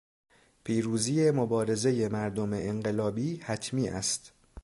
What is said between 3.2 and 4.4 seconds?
حتمی است.